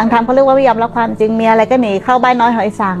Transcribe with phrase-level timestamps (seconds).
[0.00, 2.98] ทางธรรมเขาเรียกว่าไม่ยอมรับความจริงมีอะไรก็หนีเข้าบ้านน้อยหอยสัง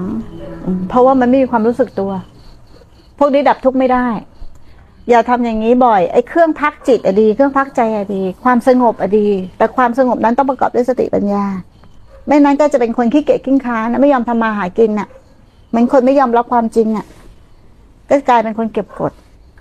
[0.66, 2.10] อืมเพราะว่ามันไม่มีความรู้สึกตัว
[3.18, 4.06] พวกนี้ดับทุกข์ไม่ได้
[5.10, 11.44] อย่าทำอย่างนี้บ่อยไอ้เครื่องพักจิตอะดี เครื่องพักใจอะดี ความสงบอะดี แต่ความสงบนั้นต้องประกอบด้วยสติปัญญา
[12.26, 15.08] ไม่นั้นก็จะเป็นคนขี้เกียจขี้ค้านนะไม่ยอมทำมาหากินน่ะ
[15.70, 17.06] เหมือนคนไม่ยอมรับความจริงอะ
[18.08, 19.12] ก็กลายเป็นคนเก็บกด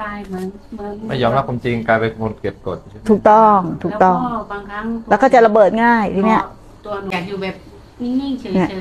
[0.01, 6.43] กายเหมือนเหมือนไม่ยอมรับความจริงกลายเป็นคนเก็บกดใช่ไหมถูกต้องถูกต้องแล้วก็บางครั้งแล้วก็จะระเบิดง่ายทีเนี้ย
[6.87, 7.55] ตัวหนูอยากอยู่แบบ
[8.01, 8.79] นิ่งๆเฉยเนี่ย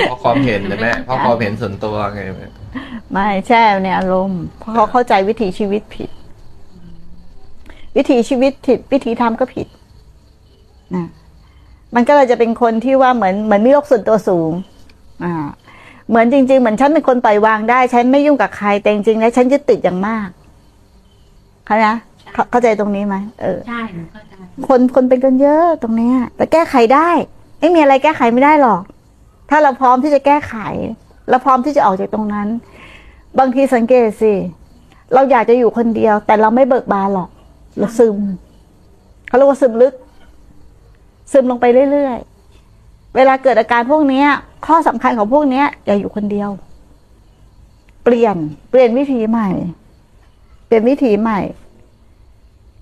[0.00, 2.48] ๆเพราะความเห็นเลยแม่เพราะความเห็นส่วนตัวไงแม่
[3.12, 6.10] ไม่แช่ในอารมณ์เพราะเขาเข้าใจวิถีชีวิตผิด
[7.96, 9.66] วิถีชีวิตผิด วิถีทำก็ผิด
[10.94, 11.06] นะ
[11.94, 14.52] มันก็เลยจะเป็นคนที่ว่าเหมือนเหมือนมีโรคส่วนตัวสูง
[15.24, 15.34] อ่า
[16.08, 20.28] เหมือนจริง ๆ เหมือนฉันเป็นคนปล่อยวางได้ ฉันไม่ยุ่งกับใครแต่จริงๆแล้วฉันยึดติดอย่างมาก
[21.66, 21.96] เข้าใจนะ
[22.32, 24.32] เข้าเข้าใจตรงนี้ไหมเออใช่หนูเข้าใจ
[24.68, 27.08] คนคนเป็นกันเยอะตรงเนี้ยแต่แก้ไขได้
[27.60, 28.82] ไม่มีอะไรแก้ไขไม่ได้หรอก
[29.50, 30.54] ถ้าเราพร้อมที่จะแก้ไข
[31.28, 32.48] เราพร้อมที่จะออกจากตรงนั้น
[33.38, 34.32] บางทีสังเกตสิ
[35.14, 37.28] เราอยากจะอยู่คนเดียว แต่เราไม่เบิกบานหรอก
[37.78, 38.16] เราซึม
[39.26, 39.94] เขาเรียกว่าซึมลึก
[41.32, 44.26] ซึมลงไปเรื่อยๆเวลาเกิดอาการพวกเนี้ย
[44.66, 46.50] ข้อสำคัญของพวกเนี้ยอย่าอยู่คนเดียว
[48.04, 48.36] เปลี่ยน
[48.70, 49.48] เปลี่ยนวิธีใหม่
[50.66, 51.40] เปลี่ยนวิธีใหม่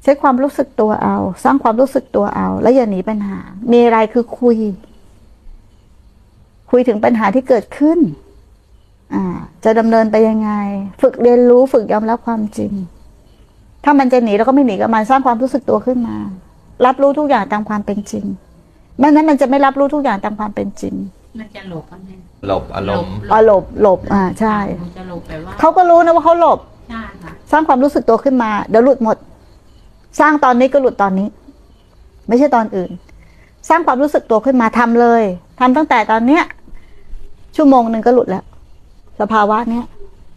[0.02, 3.38] ใช้ความรู้สึกตัวเอา สร้างความรู้สึกตัวเอา แล้วอย่าหนีปัญหา
[3.72, 4.56] มีอะไรคือคุย
[6.70, 7.98] คุยถึงปัญหาที่เกิดขึ้น
[9.14, 9.24] อ่า
[9.64, 10.50] จะดำเนินไปยังไง
[11.02, 12.72] ฝึกเรียนรู้ฝึกยอมรับความจริง
[13.84, 16.16] ถ้ามันจะหนีเราก็ไม่หนีกับมันสร้างความรู้สึกตัวขึ้นมา
[16.86, 18.24] รับรู้ทุกอย่างตามความเป็นจริง
[18.98, 20.94] ไม่นั้นมันจะไม่รับรู้ทุกอย่างตามความเป็นจริง
[21.38, 22.16] มันจะหลบกันแน่
[22.46, 26.58] หลบอารมณ์อ๋อหลบหลบ อ่า ใช่มันจะหลบแบบว่าเขาก็รู้นะว่าเขาหลบ
[26.90, 29.16] ใช่ค่ะ สร้างความรู้สึกตัวขึ้นมา เดี๋ยวหลุดหมด
[30.20, 31.28] สร้างตอนนี้ก็หลุดตอนนี้
[32.28, 32.90] ไม่ใช่ตอนอื่น
[33.68, 35.22] สร้างความรู้สึกตัวขึ้นมาทำเลย
[35.60, 36.42] ทำตั้งแต่ตอนเนี้ย
[37.56, 38.44] ชั่วโมงหนึ่งก็หลุดแล้ว
[39.20, 39.84] สภาวะเนี้ย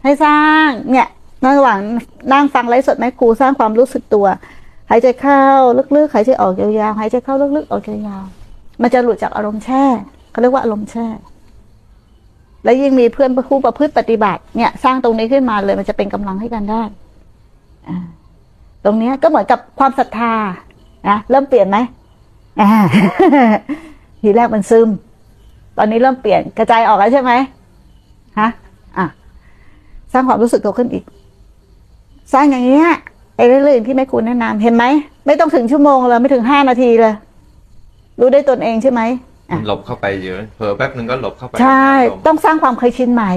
[0.03, 1.07] ให้สร้างเนี่ย
[1.45, 1.79] ระหว่าง
[2.33, 4.25] นั่งฟังไลฟ์สดแม่ครูสร้างความรู้สึกตัว
[4.89, 5.43] หายใจเข้า
[5.95, 9.83] ลึกๆหายใจออกยาวๆหายใจเข้าลึกๆออกยาวๆมันจะหลุดจากอารมณ์แช่
[10.31, 11.07] เขาเรียกว่าอารมณ์แช่
[12.63, 16.83] แล้วยิ่งมีเพื่อนผู้ประพฤติปฏิบัติเนี่ย สร้างตรงนี้ขึ้นมาเลย มันจะเป็นกำลังให้กันได้
[17.87, 17.97] อ่า
[18.85, 20.33] ตรงเนี้ยก็เหมือนกับความศรัทธา
[21.07, 21.77] นะเริ่มเปลี่ยนไหม
[22.61, 22.69] อ่า
[24.21, 24.89] ทีแรกมันซึม
[25.77, 27.31] ตอนนี้เริ่มเปลี่ยนกระจายออกแล้วใช่ไหม
[28.39, 28.49] ฮะ
[28.97, 29.05] อะ
[30.13, 31.03] สร้างความรู้สึกตัวขึ้นอีก
[32.33, 32.89] สร้างอย่างเงี้ย
[33.35, 34.85] ไอ้เรื่องๆที่แม่ครูแนะนำเห็นไหม
[35.25, 37.13] ไม่ต้องถึงชั่วโมงเลยไม่ถึงห้านาทีเลย
[38.19, 39.01] รู้ได้ตนเองใช่ไหม
[39.51, 43.31] อะหลบเข้าไปเยอะเผลอแป๊บนึงก็หลบเข้าไปใช่ในอารมณ์ต้องสร้างความเคยชินใหม่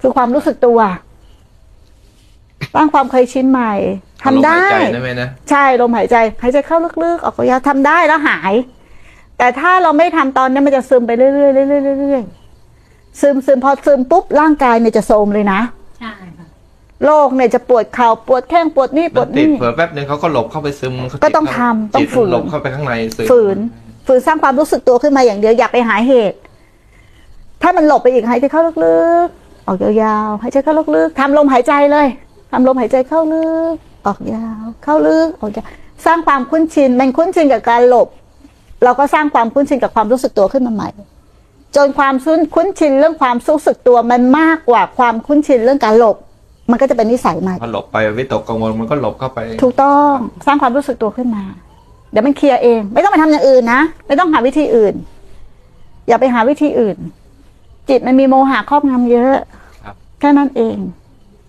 [0.00, 0.78] คือความรู้สึกตัว
[2.74, 3.72] สร้างความเคยชินใหม่
[4.24, 8.54] ทำได้ลมหายใจนะแม่นะใช่ลมหายใจหายใจเข้าลึกๆ ออกยาวๆทำได้แล้วหาย
[9.38, 11.48] แต่ถ้าเราไม่ทำตอนนี้มันจะซึมไปเรื่อยๆเรื่อ
[11.94, 15.60] ยๆเรื่อยๆซึมซึมพอซึมปุ๊บร่างกายเนี่ยจะโทรมเลยนะ
[15.98, 16.46] ใช่ค่ะ
[17.04, 23.58] โรคเนี่ยจะปวดเข่าปวดแข้งปวดนี่ปมัวนดติดนี่เผลอแป๊บนึงเขาก็หลบเข้าไปซึมเขาก็ต้องทำต้องจิตฝืนหลบเข้าไปข้างในซึมฝืน
[24.06, 26.38] ฝืนสร้างความรู้สึกตัวขึ้นมาอย่างเดียวอย่าไปหาเหตุ
[27.62, 32.06] ถ้ามันหลบไปอีกหายใจเข้าลึกๆออกยาวๆหายใจเข้าลึกๆทำลมหายใจเลย
[32.52, 33.74] ทำลมหายใจเข้าลึก
[34.06, 35.66] ออกยาว เข้าลึกออกยาว
[36.06, 38.08] สร้างความคุ้นชิน มันคุ้นชินกับการหลบ
[38.84, 40.88] เราก็สร้างความคุ้นชินกับความรู้สึกตัวขึ้นมาใหม่
[41.76, 46.16] จนความคุ้นคุ้นชินเรื่องความรู้สึกตัวมันมากกว่าความคุ้นชินเรื่องการหลบ
[46.70, 50.14] มันก็จะเป็นนิสัยใหม่พอหลบไปวิตกกังวลมันก็หลบเข้าไป ถูกต้อง
[50.46, 51.44] สร้างความรู้สึกตัวขึ้นมา
[52.10, 54.94] เดี๋ยวมันเคลียร์เอง ไม่ต้องไปทำอย่างอื่นนะไม่ต้องหาวิธีอื่น
[56.08, 56.96] อย่าไปหาวิธีอื่น
[57.88, 59.36] จิตมันมีโมหะครอบงำเยอะ
[59.84, 60.76] ครับแค่นั้นเอง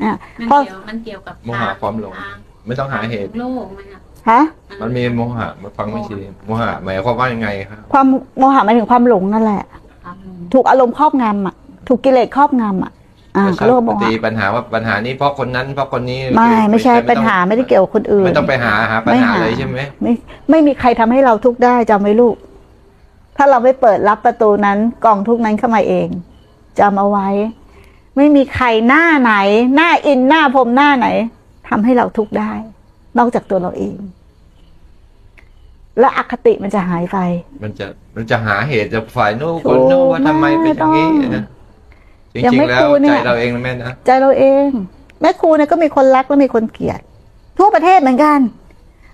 [0.04, 4.42] อะมันเพราะเกี่ยวมันเกี่ยวกับโมหะความหลงทางไม่ต้องหาเหตุ โลกไหมคะฮะ
[4.82, 8.06] มันมีโมหะมาฟังไม่ชีโมหะหมายความว่ายังไงครับความ
[8.40, 9.64] โมหะหมายถึงความหลงนั่นแหละ
[10.06, 10.16] ครับ
[10.54, 11.56] ถูกอารมณ์ครอบงำอะ
[11.88, 12.92] ถูกกิเลสครอบงำอะ
[13.38, 20.14] อ่าไม่เขาเรียกว่าโมตีหะปัญหาว่าปัญหานี้เพราะคนนั้นเพราะคนนี้ ไม่ไม่ใช่ต้ปัองญหาไม่ได้เกี่ยวกับคนอื่น ไม่ต้องไปหาหาปัญหาไม่หาเลยใช่ไหมไม่
[20.50, 22.36] ไม่มีใครทำให้เราทุกข์ได้จำไว้ลูก
[23.38, 26.08] ถ้าเราไม่เปิดรับประตูนั้นกล่องทุกข์นั้นเข้ามาเอง
[26.80, 27.28] จำเอาไว้
[28.17, 29.34] ไม่มีใครหน้าไหน
[29.75, 31.08] หน้าอินหน้าพรมหน้าไหน
[31.69, 32.52] ทำให้เราทุกข์ได้
[33.17, 33.96] นอกจากตัวเราเอง
[35.99, 37.17] และอคติมันจะหายไป
[37.63, 37.85] มันจะ
[38.16, 41.46] มันจะหาเหตุจากฝ่ายนู้นถูคกนนู้นว่าทำไมเป็นอย่างนี้ไม่ต้องนะ
[42.34, 44.67] จยังริงไม่ๆแล้วครูเนี่ใจยเราเองนะแม่นะใจเราเอง
[45.22, 46.99] แม่ครูเนี่ยก็มีคนรักและมีคนเกลียด
[47.58, 48.40] ทั่วประเทศเหมือนกัน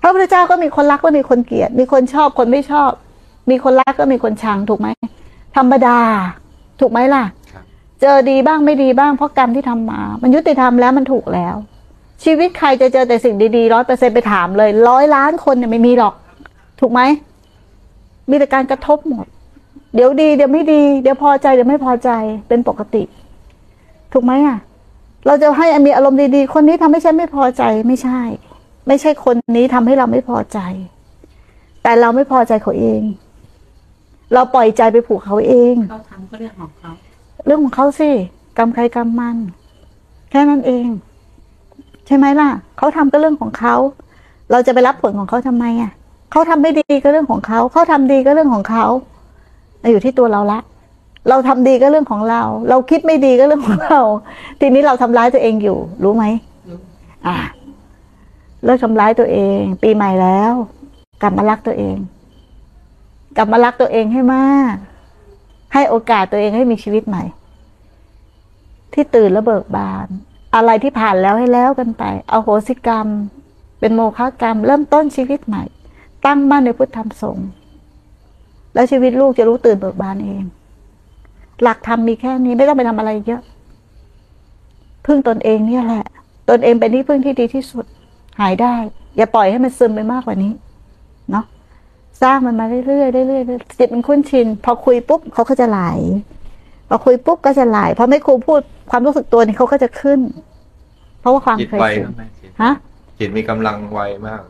[0.01, 2.91] พระพุทธเจ้าก็มีคนรักและมีคนเกลียด มีคนชอบคนไม่ชอบ
[3.49, 4.87] มีคนรักก็มีคนชังถูกไหม
[5.57, 5.97] ธรรมดา
[6.79, 7.36] ถูกไหมล่ะครับ
[8.01, 11.55] เจอดีบ้างไม่ดีบ้างเพราะกรรมที่ทำมา มันยุติธรรมแล้วมันถูกแล้ว
[12.23, 16.13] ชีวิตใครจะเจอแต่สิ่งดีๆร้อยเปอร์เซ็นไปถามเลยร้อยล้านคนเนี่ยไม่มีหรอก
[16.79, 17.01] ถูกไหม
[18.29, 19.25] มีแต่การกระทบหมด
[19.95, 22.09] เดี๋ยวดีเดี๋ยวไม่ดี เดี๋ยวพอใจเดี๋ยวไม่พอใจ
[22.47, 23.03] เป็นปกติ
[24.13, 24.57] ถูกไหมอะ
[25.25, 28.21] เราจะให้มีอารมณ์ดีๆ คนนี้ทำให้ฉันไม่พอใจไม่ใช่
[28.87, 30.59] ไม่ใช่คนนี้ทำให้เราไม่พอใจ
[31.83, 33.01] แต่เราไม่พอใจเขาเอง
[34.33, 36.91] เราปล่อยใจไปผูกเขาเองเขาทำก็เรื่องของเขา
[37.47, 38.09] เรื่องของเขาสิ
[38.57, 39.37] กรรมใครกรรมมัน
[40.29, 40.87] แค่นั้นเอง
[42.07, 43.75] ใช่ไหมล่ะเขาทำก็เรื่องของเขา
[44.51, 45.91] เราจะไปรับผลของเขาทำไมอะ
[46.31, 48.85] เขาทำไม่ดีก็เรื่องของเขาเขาทำดีก็เรื่องของเขา
[49.91, 50.59] อยู่ที่ตัวเราละ
[51.29, 53.99] เราทำดีก็เรื่องของเรา เราคิดไม่ดีก็เรื่องของเรา
[54.59, 56.25] ทีนี้เราทำร้ายตัวเองอยู่ รู้ไหม
[56.69, 56.77] รู้
[57.27, 57.37] อ่า
[58.63, 60.53] เลิกทำร้ายตัวเอง ปีใหม่แล้ว
[61.21, 61.97] กลับมารักตัวเอง
[63.37, 64.75] กลับมารักตัวเองให้มาก
[65.73, 67.23] ให้โอกาสตัวเองให้มีชีวิตใหม่
[68.97, 70.07] ที่ตื่นและเบิกบาน
[70.55, 73.07] อะไรที่ผ่านแล้วให้แล้วกันไปเอาโหสิกรรม
[73.79, 75.63] เป็นโมฆะกรรม เริ่มต้นชีวิตใหม่
[76.25, 77.47] ตั้งมั่นในพุทธธรรมสงฆ์
[78.73, 80.43] แล้วชีวิตลูกจะรู้ตื่นเบิกบานเอง
[81.61, 83.41] หลักธรรมมีแค่นี้ไม่ต้องไปทำอะไรเยอะ
[85.05, 86.05] พึ่งตนเองเนี่ยแหละ
[86.49, 87.85] ตนเองเป็นที่พึ่งที่ดีที่สุด
[88.39, 88.73] หายได้
[89.17, 90.51] อย่าปล่อยให้มันซึมไปมากกว่านี้
[91.31, 91.45] เนาะ
[92.21, 95.81] สร้างมันมาเรื่อยๆเรื่อยๆจิตมันคุ้นชิน พอคุยปุ๊บเขาก็จะไหล
[96.89, 100.19] พอคุยปุ๊บก็จะไหลพอไม่ครูพูด ความรู้สึกตัวนี่เขาก็จะขึ้น
[101.19, 102.73] เพราะว่าความจิตเคยไวชินครับแม่จิตฮะ
[103.19, 104.41] จิตมีกำลังไวมาก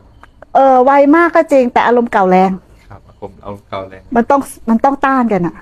[0.54, 2.50] เออไวมากก็จริง แต่อารมณ์เก่าแรง
[2.88, 4.40] ครับผมเอาเก่าแรง มันต้อง
[4.70, 5.56] มันต้องต้านกันอะ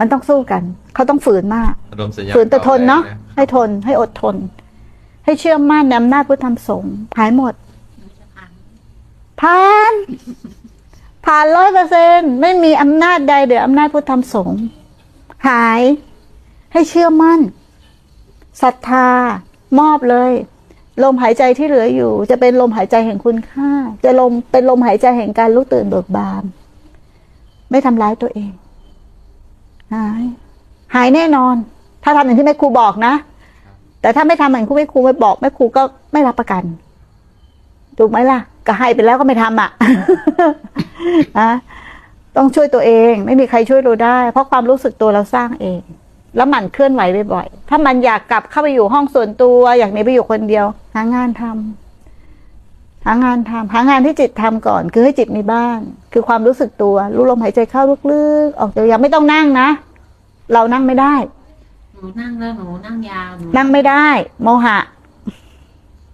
[0.00, 0.62] มันต้องสู้กัน
[0.94, 4.36] เขาต้องฝืนมากอารมณ์สัญญาฝืนแต่ทนเนาะก่แรงให้ทนให้อดทน
[5.24, 7.54] ให้เชื่อมั่นในอำนาจพุทธธรรมสงฆ์หายหมด
[7.98, 8.38] หนูจะท
[9.40, 9.92] ผ่าน
[11.24, 14.60] ผ่านร้อยเปอร์เซ็นไม่มีอำนาจใดเดี๋ยวอำนาจพุทธธรรมสงฆ์
[15.48, 15.80] หาย
[16.74, 17.40] ให้เชื่อมั่น
[18.62, 19.08] ศรัทธา
[19.80, 20.32] มอบเลย
[21.04, 23.70] ลมหายใจที่เหลืออยู่ จะเป็นลมหายใจแห่งคุณค่า
[24.04, 26.42] จะลมเป็นลมหายใจแห่งการรู้ตื่นเบิกบาน
[27.70, 28.52] ไม่ทำร้ายตัวเอง
[29.94, 30.24] หาย
[30.94, 31.54] หายแน่นอน
[32.02, 33.14] ถ้าทำอย่างที่แม่ครูบอกนะ
[34.00, 35.82] แต่ถ้าไม่ทำอย่างที่แม่ครูไม่บอกแม่ครูก็
[36.12, 36.62] ไม่รับประกัน
[37.98, 39.70] ถูกไหมล่ะ ก็ให้ไปแล้วก็ไม่ทำอะ
[41.38, 41.50] อะ
[42.36, 45.82] ต้องช่วยตัวเอง ไม่มีใครช่วยเราได้ เพราะความรู้สึกตัวเราสร้างเอง
[46.36, 47.02] แล้วหมั่นเคลื่อนไหว
[47.34, 55.80] บ่อยๆถ้ามันอยากกลับเข้าไปอยู่ห้องส่วนตัว อยากหนีไปอยู่คนเดียว หางานทำหางานทำหางานที่จิตทำก่อน คือให้จิตมีบ้าน
[56.12, 59.68] คือความรู้สึกตัว รู้ลมหายใจเข้าลึกๆออกยาวๆไม่ต้องนั่งนะ
[60.52, 64.06] เรานั่งไม่ได้ำหนูนั่งแล้วหนูนั่งยาวหนูนั่งไม่ได้
[64.42, 64.78] โมหะ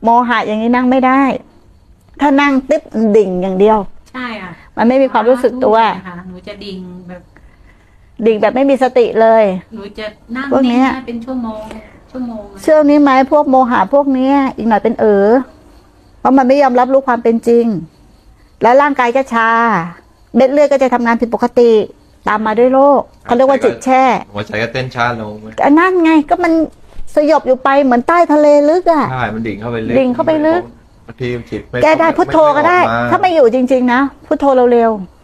[0.04, 1.22] โมหะอย่างนี้นั่งไม่ได้
[2.20, 2.82] ถ้านั่งติ๊บ
[3.16, 3.78] ดิ่งอย่างเดียว
[4.10, 5.76] ใช่อะ มันไม่มีความรู้สึกตัว
[6.06, 6.78] ค่ะหนูจะดิ่ง
[7.08, 7.22] แบบ
[8.26, 9.44] ดิ่งแบบไม่มีสติเลย
[9.74, 10.06] หนูจะ
[10.36, 11.62] นั่งพวกเนี้นิ่งย ได้เป็นชั่วโมง
[12.10, 15.28] ชั่วโมงอะเชื่อนี้ไหมพวกโมหะพวกเนี้ย อีกหน่อยเป็นเออ
[16.20, 17.66] เพราะมันไม่ยอมรับรู้ความเป็นจริง
[18.62, 19.50] แล้วร่างกายก็ชา
[20.36, 21.72] เม็ดเลือดก็จะทำงานผิดปกติ
[22.28, 24.02] ตามมาด้วยโรคเขาเรียกว่าจิตแช่
[24.34, 25.34] หัวใจก็เต้นช้าลง
[25.64, 26.52] อันนั่นไงก็มัน
[27.14, 30.62] สยบอยู่ไปเหมือนใต้ทะเลลึกอะใช่มันดิ่งเข้าไปลึกดิ่งเข้าไปลึก
[31.06, 35.19] บางทีจิตม่แกได้พุทโธก็ได้ ม่ออถ้าไม่อยู่จริง ๆ นะพุทโธเร็วๆ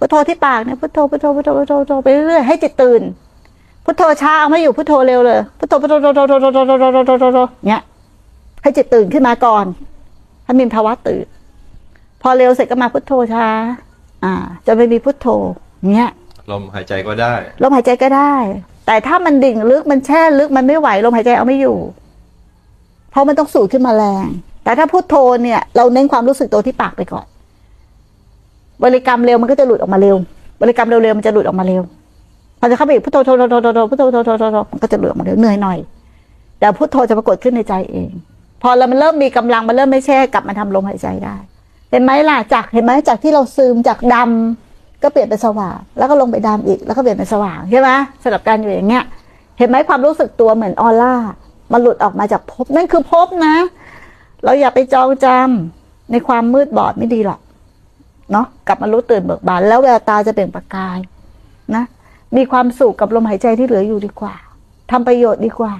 [0.00, 3.02] พุทโธที่ปากเนี่ยพุทโธพุทโธพุทโธพุทโธทโไปเรื่อยให้จิตตื่น
[3.84, 7.80] พุทโธช้าเอาไม่อยู่พุทโธเร็วเลยพุทโธพุทโธพุทโธพุทโธพุทโธพุทโธพุทโธเนี่ย
[8.62, 9.64] ให้จิตตื่นขึ้นมาก่อน
[10.44, 11.26] ให้มีภาวะตื่น
[12.22, 13.46] พอเร็วเสร็จก็มาพุทโธช้า
[14.24, 14.34] อ่า
[14.66, 15.26] จะไม่มีพุทโธ
[15.94, 16.10] เนี่ย
[16.50, 18.34] ลมหายใจก็ได้ลมหายใจก็ได้
[18.86, 21.78] แต่ถ้ามันดิ่งลึกมันแช่ลึกมันไม่ไหวลมหายใจเอาไม่อยู่
[23.10, 24.26] เพราะมันต้องสูดขึ้นมาแรง
[24.64, 27.26] แต่ถ้าพุทโธเนี่ย เราเน้นความรู้สึกตัวที่ปากไปก่อน
[28.84, 30.16] บริกรรมเร็วมันก็จะหลุดออกมาเร็ว
[30.60, 31.82] บริกรรมเร็วๆมันจะหลุดออกมาเร็ว
[32.60, 35.78] พอจะเข้าไปอีกพุทโธโธโธโธโธพุทโธโธโธโธมันก็จะหลุดออกมาเร็วเหนื่อยหน่อย
[36.58, 38.10] แต่พุทโธจะปรากฏขึ้นในใจเอง
[38.62, 41.36] พอเรามันเริ่มมีกำลังมันเริ่มไม่แช่กลับมาทำลมหายใจได้
[41.90, 47.90] เห็นไหมล่ะจากเห็นไหมจากที่เราซึมจากดำก็เปลี่ยนเป็นสว่าง แล้วก็ลงไปดำอีกแล้วก็เปลี่ยนเป็นสว่างใช่ไหม
[48.22, 49.04] สลับกันอยู่อย่างเงี้ย
[49.58, 51.14] เห็นไหมความรู้สึกตัวเหมือนออร่า
[51.72, 53.54] มันหลุดออกมาจากภพนั่นคือภพนะ
[54.44, 57.40] เราอย่าไปจองจำในความมืดบอดไม่ดีหรอก
[58.32, 60.98] เนาะกลับมารู้ตื่นเบิกบาน แล้วแววตาจะเปล่งประกาย
[61.74, 61.84] นะ
[62.36, 64.34] มีความสุขกับลมหายใจที่เหลืออยู่ดีกว่า
[64.90, 65.74] ทำประโยชน์ดีกว่า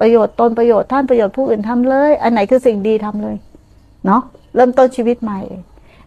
[0.00, 3.36] ประโยชน์ตนประโยชน์ท่านประโยชน์ผู้อื่นทำเลย อันไหนคือสิ่งดีทำเลย
[4.06, 4.22] เนาะ
[4.54, 5.40] เริ่มต้นชีวิตใหม่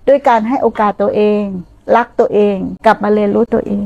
[0.07, 1.43] ด้วยการให้โอกาสตัวเอง
[1.95, 3.83] รักตัวเอง กลับมาเรียนรู้ตัวเอง